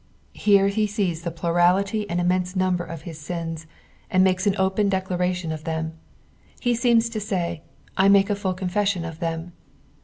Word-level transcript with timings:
Here 0.33 0.67
he 0.69 0.87
Beea 0.87 1.21
the 1.21 1.29
plurality 1.29 2.07
nnil 2.07 2.25
iDUDenst) 2.25 2.55
number 2.55 2.83
of 2.83 3.03
hia 3.03 3.13
stna, 3.13 3.67
and 4.09 4.25
makea 4.25 4.55
open 4.57 4.89
deekration 4.89 5.53
of 5.53 5.63
them. 5.63 5.93
He 6.59 6.73
v 6.73 6.89
vvma 6.95 7.11
to 7.11 7.19
eay, 7.19 7.61
I 7.97 8.09
make 8.09 8.31
a 8.31 8.35
full 8.35 8.55
coafeseion 8.55 9.07
of 9.07 9.19
them. 9.19 9.51